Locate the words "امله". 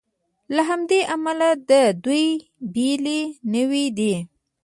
1.15-1.49